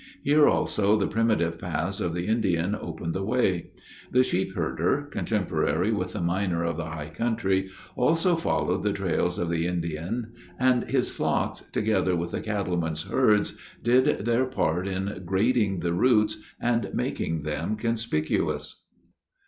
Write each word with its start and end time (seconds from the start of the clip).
Here, 0.23 0.47
also, 0.47 0.95
the 0.97 1.05
primitive 1.05 1.59
paths 1.59 1.99
of 2.01 2.15
the 2.15 2.25
Indian 2.25 2.73
opened 2.73 3.13
the 3.13 3.21
way. 3.23 3.69
The 4.11 4.23
sheepherder, 4.23 5.03
contemporary 5.11 5.91
with 5.91 6.13
the 6.13 6.21
miner 6.21 6.63
of 6.63 6.77
the 6.77 6.85
high 6.89 7.11
country, 7.13 7.69
also 7.95 8.35
followed 8.35 8.81
the 8.81 8.93
trails 8.93 9.37
of 9.37 9.51
the 9.51 9.67
Indian, 9.67 10.31
and 10.57 10.85
his 10.89 11.11
flocks, 11.11 11.61
together 11.71 12.15
with 12.15 12.31
the 12.31 12.41
cattleman's 12.41 13.03
herds, 13.11 13.59
did 13.83 14.25
their 14.25 14.45
part 14.45 14.87
in 14.87 15.21
"grading" 15.23 15.81
the 15.81 15.93
routes 15.93 16.37
and 16.59 16.89
making 16.95 17.43
them 17.43 17.75
conspicuous. 17.75 18.81